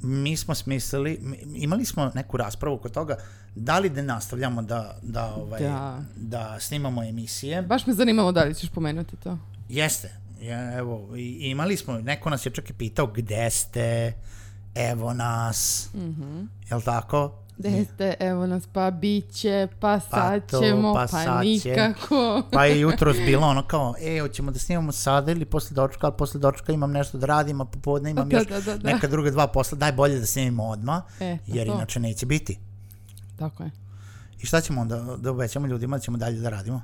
mi 0.00 0.36
smo 0.36 0.54
smislili, 0.54 1.18
mi- 1.20 1.38
imali 1.54 1.84
smo 1.84 2.10
neku 2.14 2.36
raspravu 2.36 2.74
oko 2.76 2.88
toga 2.88 3.16
da 3.54 3.78
li 3.78 3.90
da 3.90 4.02
nastavljamo 4.02 4.62
da, 4.62 4.98
da, 5.02 5.24
ovaj, 5.26 5.60
Da. 5.60 6.02
da 6.16 6.56
snimamo 6.60 7.02
emisije. 7.04 7.62
Baš 7.62 7.86
me 7.86 7.94
zanimalo 7.94 8.32
da 8.32 8.44
li 8.44 8.54
ćeš 8.54 8.70
pomenuti 8.70 9.16
to. 9.16 9.38
Jeste. 9.68 10.21
Ja, 10.42 10.78
evo, 10.78 11.16
i, 11.16 11.38
imali 11.40 11.76
smo, 11.76 11.94
neko 11.94 12.30
nas 12.30 12.46
je 12.46 12.50
čak 12.50 12.70
i 12.70 12.74
pitao 12.74 13.06
gde 13.06 13.50
ste, 13.50 14.12
evo 14.74 15.14
nas, 15.14 15.88
mm 15.94 15.98
Mhm. 16.00 16.22
-hmm. 16.22 16.46
jel 16.70 16.80
tako? 16.82 17.32
Gde 17.58 17.84
ste, 17.84 18.14
evo 18.20 18.46
nas, 18.46 18.62
pa 18.66 18.90
bit 18.90 19.32
će, 19.32 19.68
pa 19.70 19.78
Pa 19.80 20.00
sad 20.00 20.50
to, 20.50 20.60
ćemo, 20.60 20.94
pa 20.94 21.00
pa, 21.00 21.06
sad 21.08 21.42
će. 21.42 21.68
nikako. 21.70 22.42
Pa 22.52 22.64
je 22.64 22.80
jutro 22.80 23.12
bilo 23.14 23.46
ono 23.46 23.62
kao, 23.62 23.94
e, 24.00 24.20
hoćemo 24.20 24.50
da 24.50 24.58
snimamo 24.58 24.92
sada 24.92 25.32
ili 25.32 25.44
posle 25.44 25.74
dočka, 25.74 26.06
ali 26.06 26.14
posle 26.18 26.40
dočka 26.40 26.72
imam 26.72 26.92
nešto 26.92 27.18
da 27.18 27.26
radim, 27.26 27.60
a 27.60 27.64
popodne 27.64 28.10
imam 28.10 28.28
Da, 28.28 28.36
još 28.36 28.46
da, 28.46 28.60
da, 28.62 28.76
da. 28.76 28.92
neka 28.92 29.06
druga 29.06 29.30
dva 29.30 29.46
posla, 29.46 29.78
daj 29.78 29.92
bolje 29.92 30.18
da 30.18 30.26
snimimo 30.26 30.64
odmah, 30.64 31.02
E, 31.20 31.38
pa 31.38 31.54
jer 31.54 31.66
to. 31.66 31.74
inače 31.74 32.00
neće 32.00 32.26
biti. 32.26 32.58
Tako 33.36 33.62
je. 33.62 33.70
I 34.38 34.46
šta 34.46 34.60
ćemo 34.60 34.80
onda, 34.80 35.16
da 35.16 35.30
obećamo 35.30 35.66
ljudima 35.66 35.96
da 35.96 36.02
ćemo 36.02 36.16
dalje 36.16 36.40
da 36.40 36.48
radimo? 36.50 36.82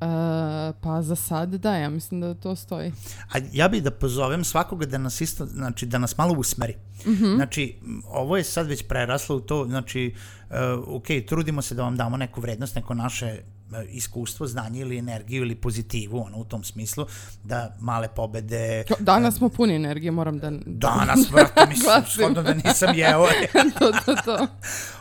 E, 0.00 0.72
pa 0.80 1.02
za 1.02 1.16
sad 1.16 1.54
da, 1.54 1.76
ja 1.76 1.90
mislim 1.90 2.20
da 2.20 2.34
to 2.34 2.56
stoji. 2.56 2.92
A 3.32 3.38
ja 3.52 3.68
bih 3.68 3.82
da 3.82 3.90
pozovem 3.90 4.44
svakoga 4.44 4.86
da 4.86 4.98
nas 4.98 5.20
isto, 5.20 5.46
znači 5.46 5.86
da 5.86 5.98
nas 5.98 6.18
malo 6.18 6.34
usmeri. 6.38 6.74
Mm. 7.06 7.10
-hmm. 7.10 7.36
Znači, 7.36 7.76
ovo 8.06 8.36
je 8.36 8.44
sad 8.44 8.66
već 8.66 8.82
preraslo 8.88 9.36
u 9.36 9.40
to, 9.40 9.64
znači, 9.68 10.14
uh, 10.50 10.56
ok, 10.86 11.06
trudimo 11.28 11.62
se 11.62 11.74
da 11.74 11.82
vam 11.82 11.96
damo 11.96 12.16
neku 12.16 12.40
vrednost, 12.40 12.74
neko 12.74 12.94
naše 12.94 13.40
iskustvo, 13.88 14.46
znanje 14.46 14.80
ili 14.80 14.98
energiju 14.98 15.42
ili 15.42 15.54
pozitivu, 15.54 16.22
ono, 16.26 16.36
u 16.38 16.44
tom 16.44 16.64
smislu, 16.64 17.06
da 17.44 17.76
male 17.80 18.08
pobede... 18.08 18.84
Danas 19.00 19.36
smo 19.36 19.48
puni 19.48 19.74
energije, 19.74 20.10
moram 20.10 20.38
da... 20.38 20.50
Danas, 20.66 21.20
brate, 21.32 21.66
mislim, 21.68 21.90
shodno 22.14 22.42
da 22.42 22.54
nisam 22.54 22.94
jeo. 22.94 23.26
to, 23.78 23.92
to, 24.04 24.14
to. 24.24 24.46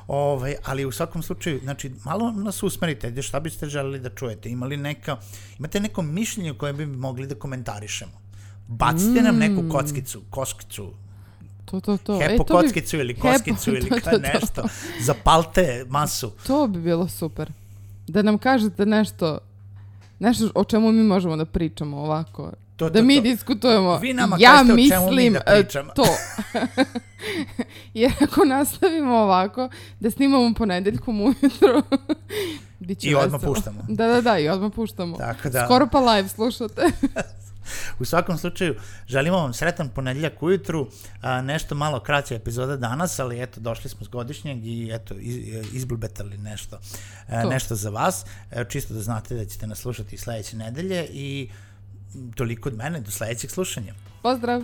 Ovaj, 0.07 0.55
ali 0.65 0.85
u 0.85 0.91
svakom 0.91 1.23
slučaju, 1.23 1.59
znači, 1.63 1.91
malo 2.05 2.31
nas 2.31 2.63
usmerite, 2.63 3.11
gde 3.11 3.21
šta 3.21 3.39
biste 3.39 3.65
želeli 3.65 3.99
da 3.99 4.09
čujete, 4.09 4.49
imali 4.49 4.77
neka, 4.77 5.17
imate 5.59 5.79
neko 5.79 6.01
mišljenje 6.01 6.53
koje 6.53 6.73
bi 6.73 6.85
mogli 6.85 7.27
da 7.27 7.35
komentarišemo. 7.35 8.11
Bacite 8.67 9.21
nam 9.21 9.38
neku 9.38 9.69
kockicu, 9.71 10.21
koskicu, 10.29 10.93
To, 11.65 11.79
to, 11.79 11.97
to. 11.97 12.19
hepo 12.19 12.33
E, 12.33 12.38
to 12.38 12.43
bi- 12.43 12.67
kockicu 12.67 12.97
ili 12.97 13.13
Hepo, 13.13 13.27
koskicu 13.27 13.69
ili 13.71 13.89
to, 13.89 13.99
to, 13.99 14.09
to. 14.11 14.17
nešto. 14.17 14.63
Zapalte 15.01 15.85
masu. 15.89 16.31
To 16.47 16.67
bi 16.67 16.79
bilo 16.81 17.07
super. 17.07 17.51
Da 18.10 18.22
nam 18.22 18.38
kažete 18.38 18.86
nešto, 18.86 19.38
nešto 20.19 20.50
o 20.56 20.63
čemu 20.63 20.91
mi 20.91 21.04
možemo 21.04 21.38
da 21.38 21.45
pričamo 21.45 21.98
ovako. 21.98 22.52
To, 22.76 22.89
da 22.89 23.00
to, 23.00 23.06
mi 23.06 23.15
to. 23.15 23.22
diskutujemo. 23.22 23.98
Vi 23.98 24.13
nama 24.13 24.38
ja 24.39 24.52
kažete 24.52 24.74
o 24.74 24.76
čemu 24.89 25.06
mi 25.06 25.15
mislim 25.15 25.34
da 25.34 25.39
e, 25.45 25.62
pričamo. 25.62 25.91
to. 25.95 26.06
Jer 27.93 28.12
ako 28.22 28.45
nastavimo 28.45 29.15
ovako, 29.15 29.69
da 30.00 30.12
snimamo 30.12 30.54
ponedeljkom 30.54 31.22
ujutro, 31.22 31.82
I 33.02 33.15
odmah 33.15 33.41
puštamo. 33.43 33.82
Da, 33.89 34.08
da, 34.08 34.22
da, 34.22 34.39
i 34.39 34.50
odmah 34.50 34.72
puštamo. 34.76 35.17
Tako 35.17 35.50
da- 35.50 35.65
Skoro 35.65 35.88
pa 35.88 36.00
live 36.00 36.28
slušate. 36.30 36.82
U 37.99 38.05
svakom 38.05 38.38
slučaju, 38.38 38.75
želimo 39.08 39.38
vam 39.38 39.53
sretan 39.53 39.89
ponedeljak 39.89 40.43
ujutru, 40.43 40.88
a, 41.21 41.41
nešto 41.41 41.75
malo 41.75 41.99
kraća 41.99 42.36
epizoda 42.36 42.77
danas, 42.77 43.19
ali 43.19 43.41
eto, 43.41 43.60
došli 43.60 43.89
smo 43.89 44.05
s 44.05 44.10
godišnjeg 44.10 44.65
i 44.65 44.89
eto, 44.93 45.15
iz, 45.19 45.38
izblbetali 45.73 46.38
nešto, 46.38 46.79
e, 47.27 47.41
To. 47.41 47.49
nešto 47.49 47.75
za 47.75 47.89
vas, 47.89 48.25
e, 48.51 48.65
čisto 48.69 48.93
da 48.93 49.01
znate 49.01 49.36
da 49.36 49.45
ćete 49.45 49.67
nas 49.67 49.79
slušati 49.79 50.17
sledeće 50.17 50.58
nedelje 50.58 51.08
i 51.12 51.49
toliko 52.36 52.69
od 52.69 52.75
mene, 52.75 53.01
do 53.01 53.12
sledećeg 53.12 53.51
slušanja. 53.51 53.93
Pozdrav! 54.21 54.62